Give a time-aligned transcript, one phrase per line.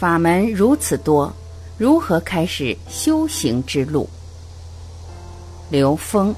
[0.00, 1.30] 法门如此多，
[1.76, 4.08] 如何开始修行之路？
[5.68, 6.34] 刘峰。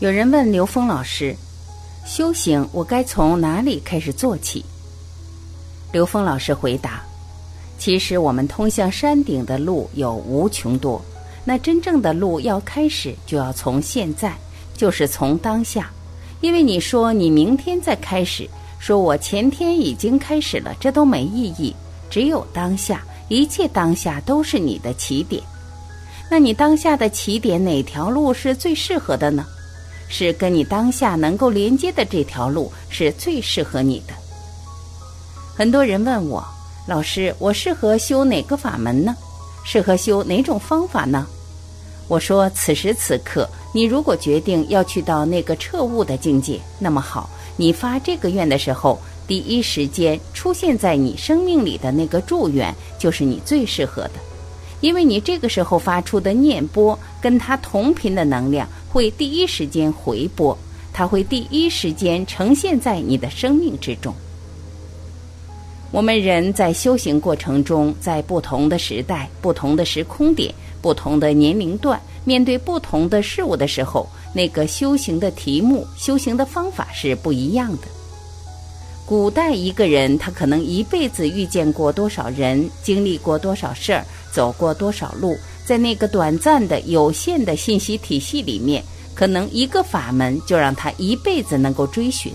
[0.00, 1.32] 有人问刘峰老师
[2.04, 4.64] ：“修行我该从哪里开始做起？”
[5.94, 7.00] 刘峰老师回答
[7.78, 11.00] ：“其实我们通向山顶的路有无穷多。”
[11.44, 14.36] 那真正的路要开始，就要从现在，
[14.76, 15.90] 就是从当下。
[16.40, 21.74] 因为你说你明天再开始，说我前天已经开始了，这都没意义。
[22.10, 25.42] 只有当下，一切当下都是你的起点。
[26.30, 29.44] 那你当下的起点哪条路是最适合的呢？
[30.08, 34.12] 是跟你当下能够连接的这条路是最适合你的。
[35.56, 36.44] 很多人问我，
[36.86, 39.16] 老师，我适合修哪个法门呢？
[39.64, 41.26] 适合修哪种方法呢？
[42.08, 54.14] 我说，此时此刻，你如果决定要去到那个彻悟的境界，那么好，你发这个愿的时候，第一时间出现在你生命里的那个祝愿，就是你最适合的，
[54.80, 60.58] 因为你这个时候发出的念波，跟它同频的能量会第一时间回波，
[60.92, 64.14] 它会第一时间呈现在你的生命之中。
[65.92, 77.82] 我们人在修行过程中，在不同的时代、不同的时空点、不同的年龄段，面对不同的事物的时候，那个修行的题目、修行的方法是不一样的。
[79.04, 88.82] 古代一个人，他可能一辈子遇见过多少人，经历过多少事儿，走过多少路，在那个短暂的、有限的信息体系里面，
[89.14, 92.32] 可能一个法门就让他一辈子能够追寻。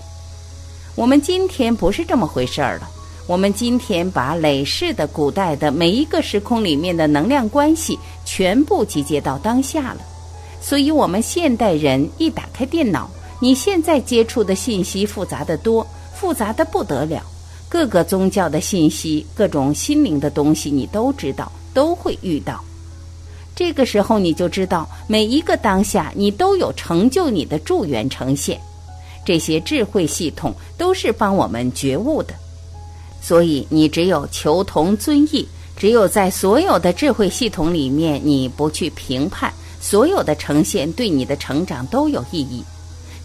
[0.94, 2.88] 我们今天不是这么回事儿了。
[3.28, 10.00] 我们今天把累世的古代的每一个时空里面的能量关系全部集结到当下了，
[10.62, 13.06] 所以，我们现代人一打开电脑，
[13.38, 17.22] 你现在接触的信息复杂的多，复杂的不得了。
[17.68, 22.64] 各个宗教的信息，各种心灵的东西，你都知道，都会遇到。
[23.54, 28.58] 这个时候，你就知道每一个当下，你都有成就你的助缘呈现。
[29.22, 32.32] 这些智慧系统都是帮我们觉悟的。
[33.20, 35.46] 所以，你只有求同尊异，
[35.76, 42.62] 只有在所有的智慧系统里面，你不去评判，所有的呈现对你的成长都有意义。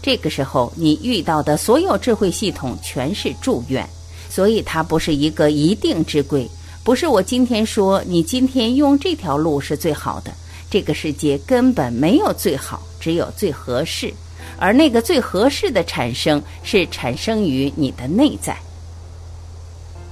[0.02, 3.88] 这个时候，你遇到的所有智慧系统全是祝愿，
[4.28, 6.46] 所以它不是一个一定之规，
[6.82, 10.30] 不是我今天说你今天用这条路是最好的。
[10.70, 14.12] 这个世界根本没有最好，只有最合适，
[14.58, 18.56] 而那个最合适的产生是产生于你的内在。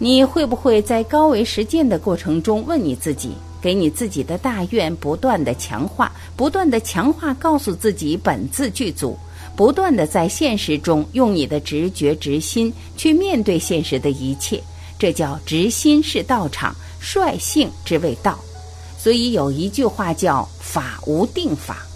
[0.03, 3.31] 你会不会在高维实践的过程中问你自己，
[3.61, 9.17] 给你自己的大愿不断的强化，不断的强化，告诉自己本自具足，
[9.55, 14.61] 不断的在现实中用你的直觉直心去面对现实的一切，
[14.99, 18.37] 这叫直心是道场，率性之谓道。
[18.99, 21.87] 所以有一句话叫法无定法。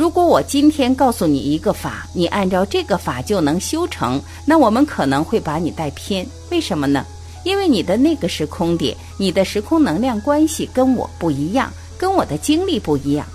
[0.00, 6.26] 如果我今天告诉你一个法，你按照这个法就能修成，那我们可能会把你带偏。
[6.50, 7.04] 为什么呢？
[7.44, 13.26] 因为你的那个时空点，你的时空能量关系跟我不一样，跟我的经历不一样。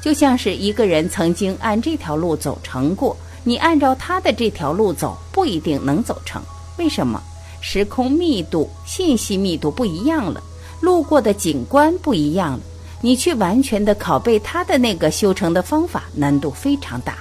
[0.00, 6.40] 就像是一个人曾经按这条路走成过，你按照他的这条路走，不一定能走成。
[6.78, 7.20] 为什么？
[7.60, 10.40] 时空密度、信息密度不一样了，
[10.80, 12.60] 路过的景观不一样了。
[13.04, 17.18] 你去完全的拷贝他的那个修成的方法，难度非常大。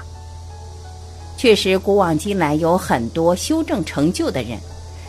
[1.36, 4.58] 确实，古往今来有很多修正成就的人，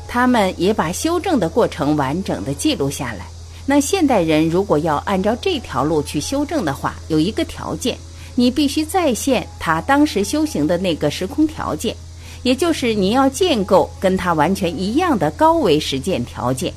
[0.09, 3.25] 他们也把修正的过程完整的记录下来。
[3.65, 7.97] 那现代人如果要按照这条路去修正的话，有一个条件，
[8.35, 11.95] 你必须再现他当时修行的那个时空条件，
[12.43, 16.75] 也就是你要建构跟他完全一样的高维实践条件，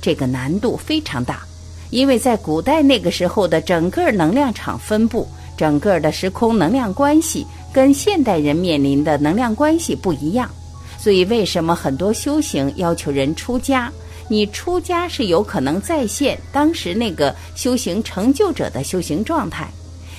[0.00, 1.44] 这个难度非常大。
[1.90, 10.50] 因为在古代那个时候的整个能量场分布、整个的时空能量关系，跟现代人面临的能量关系不一样，
[10.98, 13.92] 所以为什么很多修行要求人出家？
[14.28, 19.66] 你出家是有可能再现当时那个修行成就者的修行状态；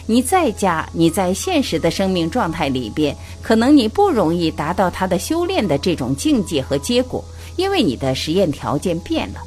[0.06, 7.24] 你在家，你在现实的生命状态里边，可能你不容易达到他的修炼的这种境界和结果，
[7.56, 9.40] 因为你的实验条件变了。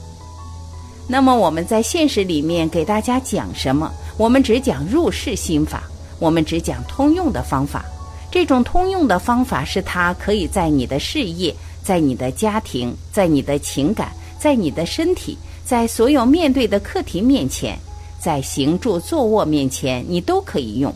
[1.07, 3.93] 那么我们在现实里面给大家讲什么？
[4.17, 5.83] 我们只讲入世心法，
[6.19, 7.85] 我们只讲通用的方法。
[8.31, 17.79] 这种通用的方法是它可以在你的事业、在你的家庭、在你的情感、在你的身体、在所有面对的课题面前，
[18.19, 20.93] 在行住坐卧面前，你都可以用。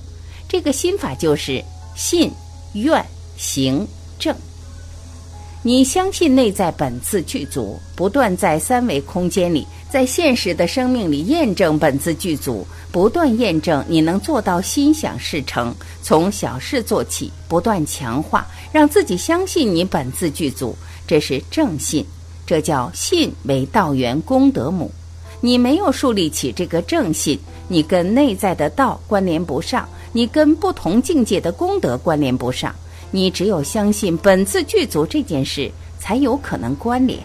[0.49, 1.63] 这个心法就是
[1.95, 2.33] 信、
[2.73, 3.05] 愿、
[3.37, 3.87] 行、
[4.19, 4.35] 正。
[5.69, 15.75] 你相信内在本自具足，不断在三维空间里，在现实的生命里验证本自具足，不断验证你能做到心想事成。
[16.03, 20.75] 从小事做起，不断强化，让自己相信你本自具足，
[21.07, 22.03] 这是正信。
[22.47, 24.91] 这叫信为道源功德母。
[25.43, 27.39] 你没有树立起这个正信，
[27.69, 32.75] 你跟内在的道关联不上，你跟不同境界的功德关联不上。
[33.11, 37.19] 你只有相信本自具足这件事，才有可能关联。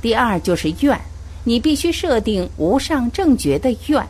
[0.00, 0.98] 第二就是愿，
[1.44, 4.06] 你必须设定无上正觉的愿，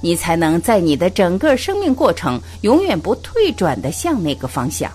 [0.00, 4.90] 你才能在你的整个生命过程永远不退转的向那个方向。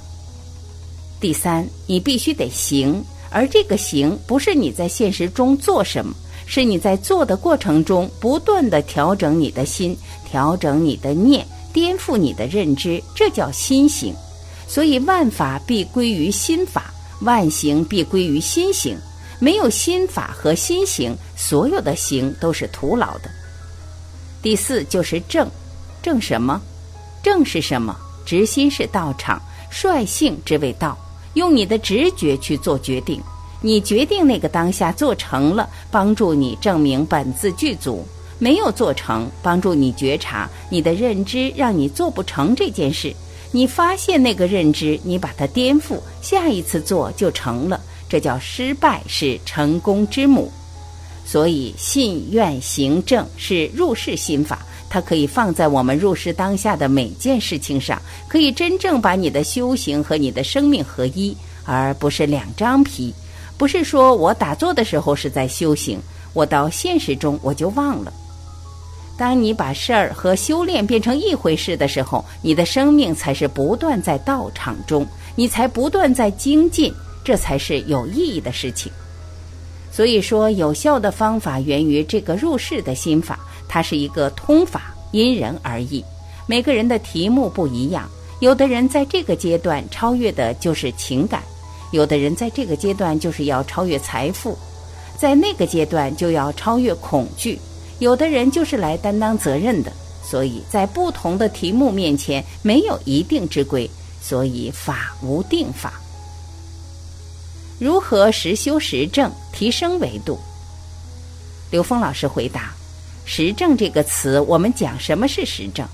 [1.19, 3.03] 第三，你必须得行。
[3.29, 6.13] 而这个行不是你在现实中做什么，
[6.45, 9.97] 是你在做的过程中不断的调整你的心，
[10.29, 14.13] 调整你的念，颠覆你的认知，这叫心行。
[14.67, 18.97] 所以万法必归于心法，万行必归于心行。
[19.39, 23.29] 没有心法和心行，所有的行都是徒劳的。
[24.41, 25.49] 第四就是正，
[26.01, 26.61] 正什么？
[27.21, 27.95] 正是什么？
[28.25, 30.97] 直心是道场，率性之谓道。
[31.33, 33.21] 用你的直觉去做决定，
[33.59, 38.05] 你决定那个当下做成了，帮助你证明本自具足；
[38.39, 43.13] 没有做成，帮助你觉察你的认知让你做不成这件事。
[43.55, 47.79] 你发现那个认知，你把它颠覆，下一次做就成了。
[48.09, 50.51] 这叫失败是成功之母。
[51.23, 54.65] 所以信愿行正是入世心法。
[54.89, 63.13] 它可以放在我们入世当下的每件事情上，可以真正把你的修行和你的生命合一，而不是两张皮。
[63.55, 65.99] 不是说我打坐的时候是在修行，
[66.33, 68.11] 我到现实中我就忘了。
[69.17, 75.05] 当你把事儿和修炼变成一回事的时候，你的生命才是不断在道场中，
[75.35, 76.93] 你才不断在精进，
[77.23, 78.91] 这才是有意义的事情。
[79.91, 83.39] 所以说，有效的方法源于这个入世的心法。
[83.67, 86.03] 它是一个通法，因人而异，
[86.45, 88.07] 每个人的题目不一样。
[88.39, 91.41] 有的人在这个阶段超越的就是情感，
[91.91, 94.55] 有的人在这个阶段就是要超越财富，
[95.17, 97.57] 在那个阶段就要超越恐惧。
[97.99, 99.91] 有的人就是来担当责任的。
[100.23, 103.89] 所以在不同的题目面前，没有一定之规，
[104.21, 105.93] 所以法无定法。
[107.77, 110.39] 如何实修实证，提升维度？
[111.69, 112.71] 刘峰老师回答。
[113.25, 115.85] 实证这个词，我们讲什么是实证？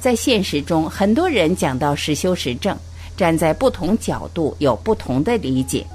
[0.00, 2.76] 在现实中，很多人讲到实修实证，
[3.16, 5.86] 站在不同角度有不同的理解。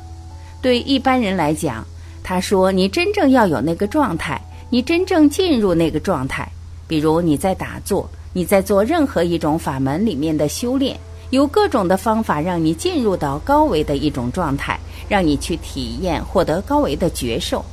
[0.61, 1.85] 对一般人来讲，
[2.23, 4.41] 他说你真正要有那个状态，
[4.73, 6.49] 你真正进入那个状态，
[6.87, 10.97] 比如你在打坐，你在做任何一种法门里面的修炼，
[11.29, 14.79] 有各种的方法让你进入到高维的一种状态，
[15.09, 17.65] 让你去体验获得高维的觉受，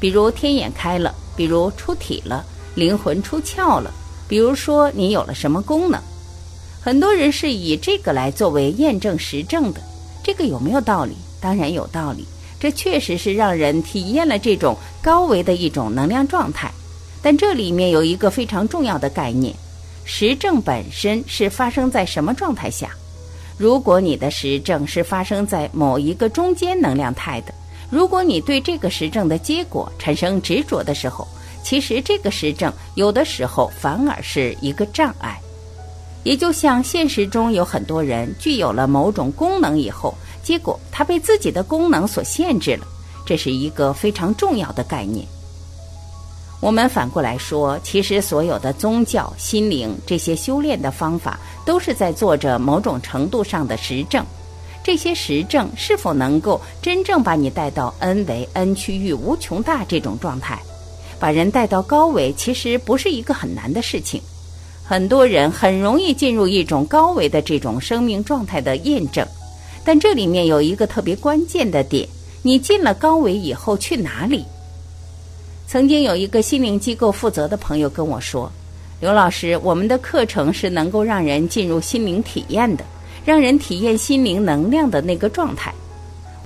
[0.00, 2.42] 比如天眼开了，比如出体了。
[2.74, 3.90] 灵魂出窍了，
[4.26, 6.00] 比如说你有了什么功能，
[6.80, 9.80] 很多人是以这个来作为验证实证的，
[10.22, 11.14] 这个有没有道理？
[11.38, 12.26] 当然有道理，
[12.58, 16.70] 这确实是让人体验了这种高维的一种能量状态。
[17.22, 19.54] 但这里面有一个非常重要的概念，
[20.04, 22.90] 实证本身是发生在什么状态下？
[23.58, 27.54] 如果你的实证是发生在某一个中间能量态的，
[27.90, 31.26] 如果你对这个实证的结果产生执着的时候。
[31.64, 35.36] 其实这个实证有的时候反而是一个障碍，
[36.22, 40.14] 也就像现实中有很多人具有了某种功能以后，
[40.46, 42.86] 结果他被自己的功能所限制了，
[43.26, 45.26] 这是一个非常重要的概念。
[46.60, 54.24] 我们反过来说，其实所有的宗教、心灵这些修炼的方法，都是在做着某种程度上的实证。
[54.84, 60.62] 这些实证是否能够真正把你带到 n 为 n 区域无穷大这种状态？
[61.18, 64.22] 把人带到高维，其实不是一个很难的事情。
[64.84, 69.26] 很多人很容易进入一种高维的这种生命状态的验证，
[69.86, 72.08] 但这里面有一个特别关键的点：
[72.42, 74.44] 你进了高维以后去哪里？
[75.68, 78.50] 曾经有一个心灵机构负责的朋友跟我说
[78.98, 82.84] ：“刘老师，我们的课程是能够让人进入心灵体验的，
[83.24, 85.72] 让人体验心灵能量的那个状态。”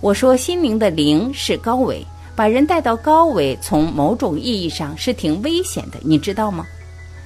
[0.02, 2.06] 我说：“心灵的灵是高维。”
[2.36, 6.66] 把人带到高维，从某种意义上是挺危险的，你知道吗？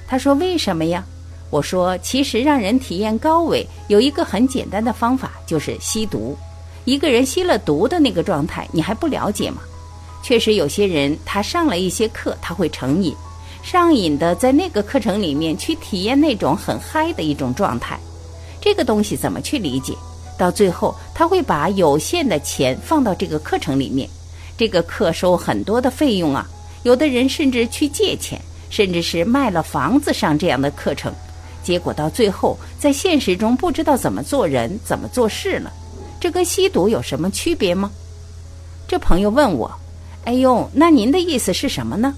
[0.07, 1.05] 他说：“为什么呀？”
[1.49, 6.35] 我说：“其实让人体验高维有一个很简单的方法，就是吸毒。
[6.83, 9.61] 一个人吸了毒的那个状态，你还不了解吗？
[10.23, 13.15] 确实，有些人他上了一些课，他会成瘾，
[13.63, 17.97] 上瘾的在那个课程里面去体验那种很嗨的一种状态。
[18.59, 19.93] 这个东西怎么去理解？
[20.37, 24.09] 到最后，他会把有限的钱放到这个课程里面，
[24.57, 26.45] 这个课收很多的费用啊。
[26.83, 31.13] 有的人甚至去借钱，甚至是卖了房子上这样的课程，
[31.65, 35.73] 结果到最后在现实中不知道怎么做人、怎么做事了。
[36.21, 37.89] 这跟吸毒有什么区别吗？
[38.87, 39.71] 这朋友问我
[40.25, 42.13] ：“哎呦，那您的意思是什么呢？”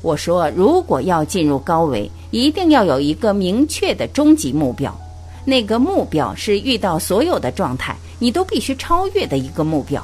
[0.00, 4.98] 我说：“如果要进入高维，一定要有一个明确的终极目标，
[5.44, 10.02] 那个目标是遇到所有的状态，你都必须超越的一个目标。”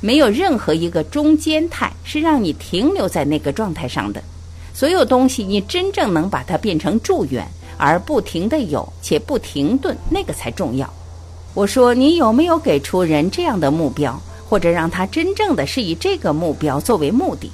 [0.00, 4.22] 没有任何一个中间态是让你停留在那个状态上的，
[4.72, 7.44] 所有东西你真正能把它变成助缘，
[7.78, 10.92] 而不停的有且不停顿，那个才重要。
[11.54, 17.50] 我说你有没有给出人这样的目标，或者让他真正的是以这个目标作为目的？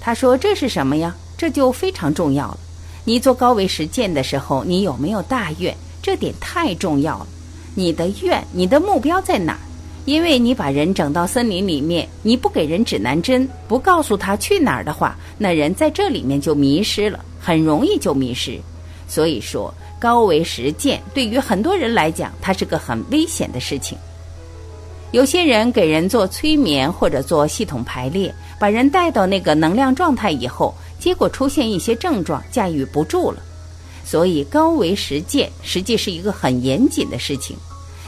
[0.00, 1.16] 他说这是什么呀？
[1.36, 2.58] 这就非常重要了。
[3.04, 5.74] 你做高维实践的时候，你有没有大愿？
[6.02, 7.26] 这点太重要了。
[7.74, 9.58] 你的愿，你的目标在哪？
[10.04, 18.58] 因为你把人整到森林里面，你不给人指南针，不告诉他去哪儿的话，那人在这里面就迷失了，很容易就迷失。
[19.08, 23.96] 所以说，高维实践对于很多人来讲，它是个很危险的事情。
[25.10, 33.38] 有些人给人做催眠或者做系统排列，把人带到那个能量状态以后，结果出现一些症状，驾驭不住了。
[34.04, 37.56] 所以，高维实践实际是一个很严谨的事情。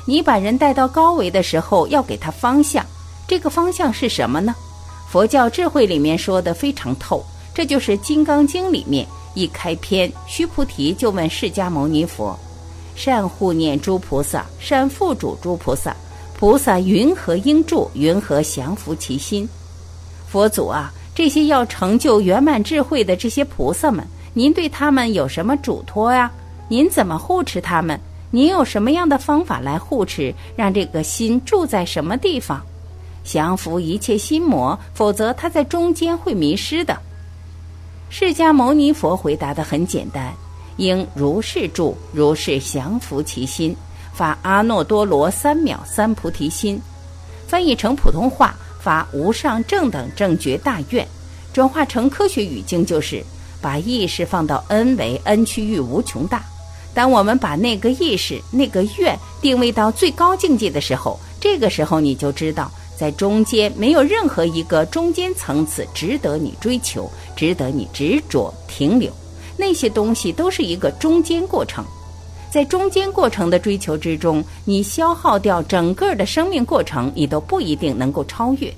[0.07, 2.85] 你把人带到高维的时候，要给他方向。
[3.27, 4.55] 这个方向是什么呢？
[5.09, 12.39] 佛教智慧里面说的非常透，这就是《金刚经》里面一开篇，须菩提就问释迦牟尼佛
[12.97, 15.95] ：“善护念诸菩萨，善付嘱诸菩萨，
[16.39, 17.91] 菩萨云何应住？
[17.95, 19.49] 云何降伏其心？”
[20.29, 26.31] 佛祖啊，这些要成就圆满智慧的这些菩萨们，您对他们有什么嘱托呀？
[26.69, 27.99] 您怎么护持他们？
[28.31, 32.63] 您有什么样的方法来护持，让这个心住在什么地方，
[33.25, 34.79] 降服一切心魔？
[34.95, 36.97] 否则，他在中间会迷失的。
[38.13, 40.35] 释迦牟尼佛回答的很简单：
[40.79, 43.75] 应如是住，如是降服其心，
[44.13, 46.83] 发阿耨多罗三藐三菩提心。
[47.47, 51.07] 翻译成普通话，发无上正等正觉大愿。
[51.53, 53.25] 转化成科学语境，就是
[53.63, 56.43] 把意识放到 n 为 n 区域无穷大。
[56.93, 62.69] 当我们把那个意识、那个愿定位到最高境界的时候，这个时候你就知道，
[63.01, 69.11] 在中间没有任何一个中间层次值得你追求、值得你执着停留。
[69.57, 71.83] 那些东西都是一个中间过程，
[72.51, 78.71] 在中间过程的追求之中，你消耗掉整个的生命过程，你都不一定能够超越。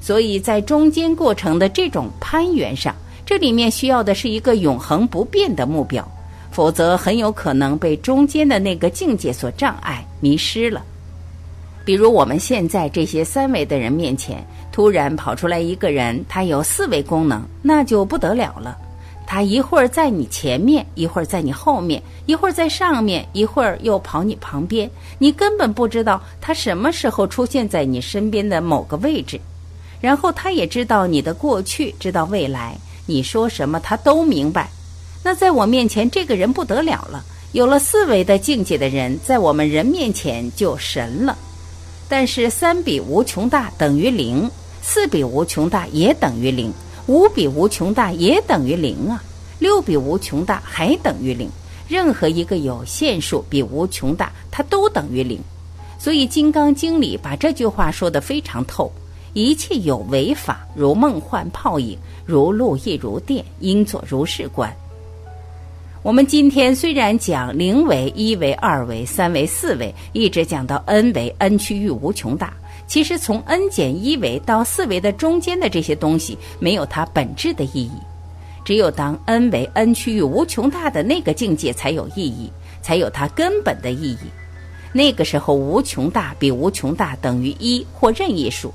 [0.00, 2.94] 所以在中间过程的这种攀援上，
[3.26, 6.08] 这里面需要的是一个永恒不变的目标。
[6.52, 10.84] 否则很有可能被中间的那个境界所障碍，迷失了。
[11.84, 18.76] 比如我们现在这些三维的人面前，突然跑出来一个人，他有四维功能，那就不得了了。
[19.26, 29.40] 他一会儿在你前面，一会儿在你后面，一会儿在上面，一会儿又跑你旁边，你根本不知道他什么时候出现在你身边的某个位置。
[30.00, 32.76] 然后他也知道你的过去，知道未来，
[33.06, 34.68] 你说什么他都明白。
[35.22, 37.24] 那在我面前，这个人不得了了。
[37.52, 41.36] 有了四维的境界的人，在我们人面前就神了。
[42.08, 44.50] 但是三比无穷大等于零，
[44.82, 46.72] 四比无穷大也等于零，
[47.06, 49.22] 五比无穷大也等于零啊，
[49.58, 51.48] 六比无穷大还等于零。
[51.88, 55.38] 任何一个有限数比无穷大，它都等于零。
[55.98, 58.92] 所以《金刚经》里把这句话说得非常透：
[59.32, 64.74] 一切有为法，如梦幻泡影，如露亦如电，应作如是观。
[66.04, 72.52] 我们今天虽然讲零维、一维、二维、三维、四维，一直讲到 n 维，n 区域无穷大。
[72.86, 77.92] 其实从 n 减一维到四维的中间的这些东西，没有它本质的意义。
[78.66, 84.18] 只有当 n 为 n 区域无穷大的那个境界才有意义，才有它根本的意义。
[84.92, 88.70] 那个时候，无穷大比无穷大等于一或任意数。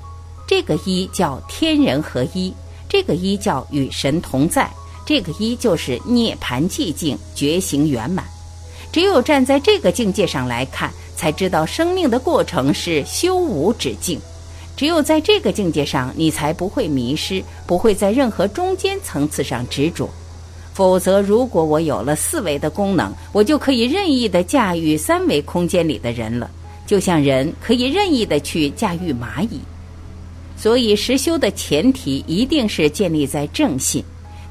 [0.48, 2.52] 这个一叫天人合一，
[2.88, 4.68] 这个一叫与神同在。
[5.06, 8.24] 这个一就是涅盘寂静，觉醒圆满。
[8.92, 14.20] 只有站在这个境界上来看，才知道生命的过程是修无止境。
[14.76, 20.08] 只有在这个境界上，你才不会迷失，不会在任何中间层次上执着。
[20.72, 26.50] 否则，如果我有了四维的功能，我就可以任意的驾驭三维空间里的人了，
[26.86, 29.60] 就像人可以任意的去驾驭蚂蚁。
[30.56, 34.02] 所以，实修的前提一定是建立在正信。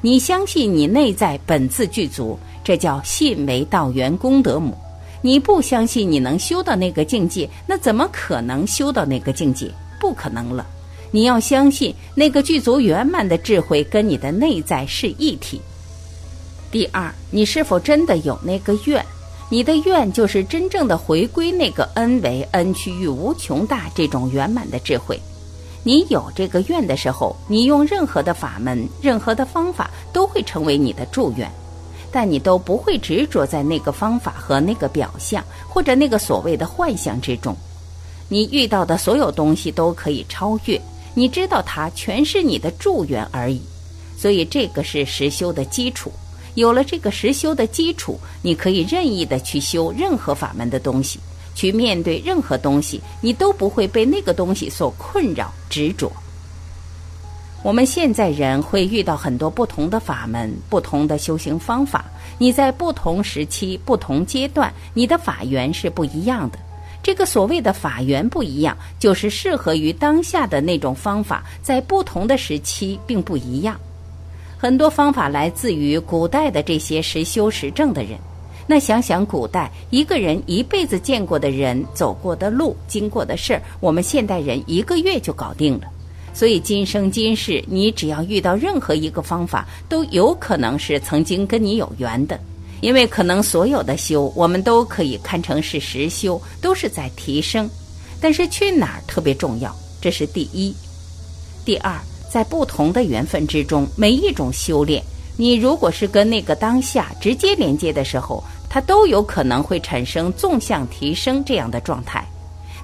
[0.02, 4.74] 你相信你内在本自具足，这叫信为道源功德母。
[5.20, 9.70] 你不相信你能修到那个境界，那怎么可能修到那个境界？
[10.00, 10.66] 不可能了。
[11.10, 15.60] 你要相信那个具足圆满的智慧跟你的内在是一体。
[16.70, 19.04] 第二，你是否真的有那个愿？
[19.50, 25.20] 你的愿就是真正的回归那个 n 为 n 趋于无穷大这种圆满的智慧。
[25.82, 31.50] 你有这个愿的时候，你用任何的法门、任何的方法都会成为你的祝愿，
[32.12, 37.56] 但你都不会执着在那个方法和那个表象或者那个所谓的幻象之中。
[38.28, 40.80] 你遇到的所有东西都可以超越。
[41.12, 43.60] 你知道它全是你的祝愿而已，
[44.16, 46.12] 所以这个是实修的基础。
[46.54, 51.18] 有了这个实修的基础，你可以任意的去修任何法门的东西，
[51.54, 56.10] 去面对任何东西，你都不会被那个东西所困扰执着。
[57.62, 62.06] 我们现在人会遇到很多不同的法门、不同的修行方法，
[62.38, 66.58] 你在不同时期、不同阶段，你的法缘是不一样的。
[67.02, 73.78] 这个所谓的法缘不一样，就是适合于当下的那种方法，在不同的时期并不一样。
[74.56, 78.18] 很多方法来自于古代的这些实修实证的人。
[78.70, 85.88] 那想想古代一个人一辈子见过的人、走过的路、经过的事儿，我们现代人一个月就搞定了。
[86.32, 92.38] 所以今生今世，你只要遇到任何一个方法，都有可能是曾经跟你有缘的。
[92.80, 97.68] 因为可能所有的修，我们都可以看成是实修，都是在提升。
[98.20, 100.72] 但是去哪儿特别重要，这是第一。
[101.64, 101.92] 第二，
[102.32, 105.02] 在不同的缘分之中，每一种修炼，
[105.36, 112.24] 你如果是跟那个当下直接连接的时候，它都有可能会产生纵向提升这样的状态。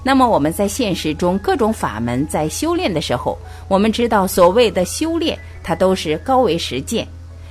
[0.03, 7.07] 那么我们在现实中各种法门在修炼的时候，我们知道所谓的修炼，它都是高维实践。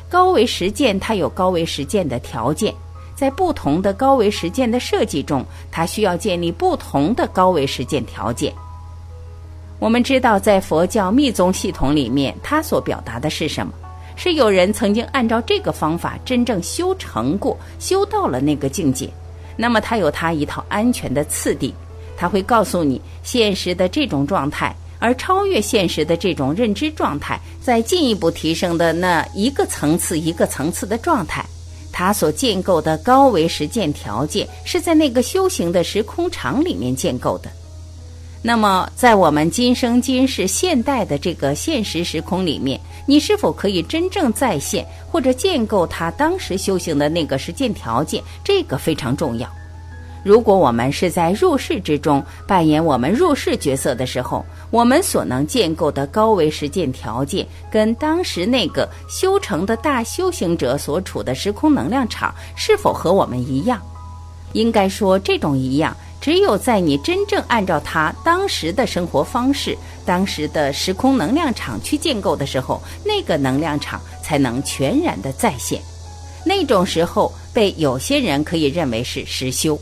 [0.09, 2.73] 高维实践，它有高维实践的条件，
[3.14, 8.53] 在不同的高维实践的设计中，它需要建立不同的高维实践条件。
[9.79, 13.72] 我们知道，在佛教密宗系统里面，它所表达的是什么？
[14.16, 19.09] 是有人曾经按照这个方法真正修成过，修到了那个境界，
[19.57, 21.72] 那么它有它一套安全的次第，
[22.16, 24.74] 它会告诉你现实的这种状态。
[24.98, 31.44] 而超越现实的这种认知状态，在进一步提升的那一个层次一个层次的状态，
[31.92, 37.50] 它所建构的高维实践条件是在那个修行的时空场里面建构的。
[38.42, 48.22] 那么，在我们今生今世现代的这个现实时空里面，你是否可以真正再现或者建构他当时修行的那个实践条件？
[48.44, 49.49] 这个非常重要。
[50.22, 63.81] 如果我们是在入世之中扮演我们入世角色的时候，我们所能建构的高维实践条件，跟当时那个修成的大修行者所处的时空能量场是否和我们一样？
[64.53, 75.80] 应该说，这种一样，只有在你真正按照他当时的生活方式、当时的时空能量场去建构的时候，那个能量场才能全然的再现。
[76.44, 79.78] 那种时候，被有些人可以认为是实修。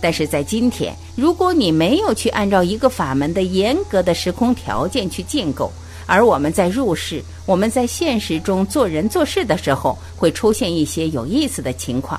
[0.00, 5.70] 但是在今天，如果你没有去按照一个法门的严格的时空条件去建构，
[6.06, 12.18] 而我们在入世、我们在现实中做人做事的时候，会出现一些有意思的情况。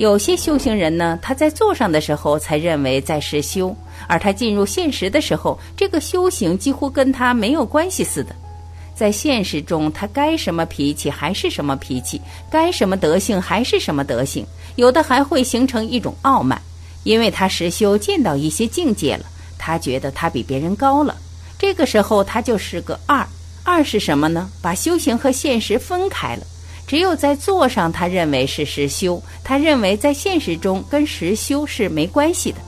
[0.00, 3.76] 有些修行人呢，他在坐上的时候才认为在实修，
[4.08, 8.34] 而他进入现实的时候，这个修行几乎跟他没有关系似的。
[8.94, 12.18] 在现实中，他该什么脾气还是什么脾气，
[12.50, 16.58] 该什么德性还是什么德性，有的还会形成一种傲慢。
[17.04, 19.26] 因为他实修见到一些境界了，
[19.58, 21.14] 他觉得他比别人高了。
[21.58, 23.22] 这个时候他就是个二。
[23.62, 24.48] 二是什么呢？
[24.62, 26.42] 把修行和现实分开了。
[26.90, 32.58] 只有在做上，他认为是实修；他认为在现实中跟实修是没关系的。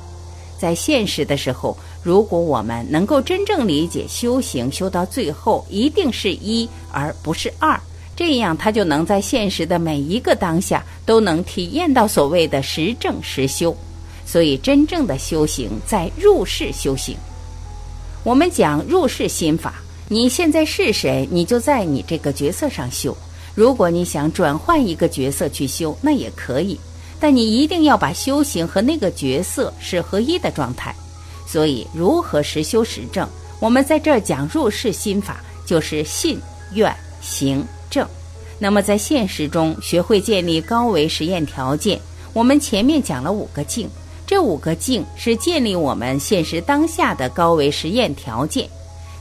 [0.57, 7.77] 在现实的时候，如果我们能够真正理解修行，修到最后一定是一而不是二，
[8.15, 13.77] 这样他就能在现实的每一个当下都能体验到所谓的实证实修。
[14.25, 17.17] 所以，真正的修行在入世修行。
[18.23, 23.17] 我们讲入世心法，你现在是谁，你就在你这个角色上修。
[23.55, 26.79] 如果你想转换一个角色去修，那也可以，
[27.21, 30.95] 但你一定要把修行和那个角色是合一的状态。
[31.47, 33.29] 所以，如何实修实证？
[33.61, 36.41] 我们在这儿讲入世心法，就是信、
[36.73, 38.09] 愿、行、正。
[38.59, 42.01] 那么，在现实中学会建立高维实验条件。
[42.33, 43.89] 我们前面讲了五个境。
[44.25, 48.67] 这五个境是建立我们现实当下的高维实验条件。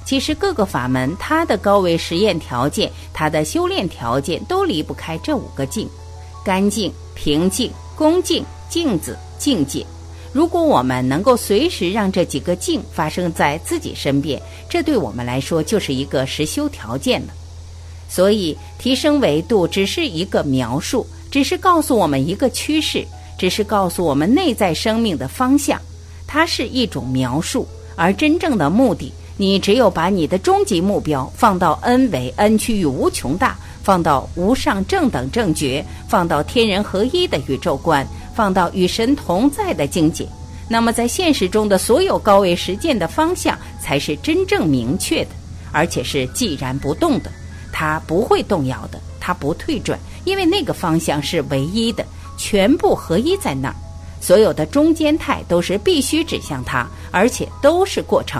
[0.06, 5.88] 其实各个法门，它的高维实验条件、它的修炼条件都离不开这五个境：
[6.44, 9.86] 干净、平静、恭敬、镜子、境界。
[10.34, 17.34] 如果我们能够随时让这几个境发生在自己身边，这对我们来说就是一个实修条件了。
[18.10, 23.06] 所以，提升维度只是一个描述，只是告诉我们一个趋势，
[23.38, 25.80] 只是告诉我们内在生命的方向。
[26.28, 38.08] 它是一种描述，而真正的目的，你只有把你的终极目标放到 n 为 n 趋于无穷大，放到无上正等正觉，放到天人合一的宇宙观。
[38.36, 40.28] 放到与神同在的境界，
[40.70, 45.32] 那么在现实中的所有高位实践的方向才是真正明确的，
[45.72, 47.32] 而且是既然不动的，
[47.74, 52.06] 它不会动摇的，它不退转，因为那个方向是唯一的，
[52.38, 53.76] 全部合一在那儿，
[54.22, 58.40] 所有的中间态都是必须指向它，而且都是过程。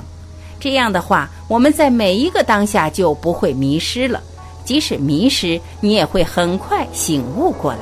[0.62, 4.22] 这样的话，我们在每一个当下就不会迷失了，
[4.64, 7.80] 即使迷失，你也会很快醒悟过来。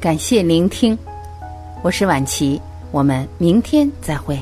[0.00, 0.98] 感谢聆听，
[1.82, 2.58] 我是婉琪，
[2.90, 4.40] 我们明天再会。